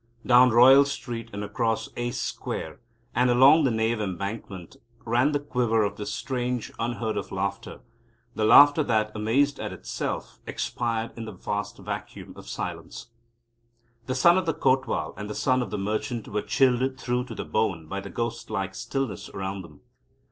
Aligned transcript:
Down 0.25 0.49
Royal 0.49 0.83
Street 0.83 1.29
and 1.31 1.43
across 1.43 1.87
Ace 1.95 2.19
Square 2.19 2.79
and 3.13 3.29
along 3.29 3.65
the 3.65 3.69
Knave 3.69 4.01
Embankment 4.01 4.77
ran 5.05 5.31
the 5.31 5.39
quiver 5.39 5.83
of 5.83 5.97
this 5.97 6.11
strange, 6.11 6.71
unheard 6.79 7.17
of 7.17 7.31
laughter, 7.31 7.81
the 8.33 8.43
laughter 8.43 8.81
that, 8.81 9.11
amazed 9.13 9.59
at 9.59 9.71
itself, 9.71 10.39
expired 10.47 11.11
in 11.15 11.25
the 11.25 11.31
vast 11.31 11.77
vacuum 11.77 12.33
of 12.35 12.49
silence. 12.49 13.09
The 14.07 14.15
Son 14.15 14.39
of 14.39 14.47
the 14.47 14.55
Kotwal 14.55 15.13
and 15.17 15.29
the 15.29 15.35
Son 15.35 15.61
of 15.61 15.69
the 15.69 15.77
Merchant 15.77 16.27
were 16.27 16.41
chilled 16.41 16.99
through 16.99 17.25
to 17.25 17.35
the 17.35 17.45
bone 17.45 17.85
by 17.85 17.99
the 17.99 18.09
ghost 18.09 18.49
like 18.49 18.73
stillness 18.73 19.29
around 19.29 19.61
them. 19.61 19.81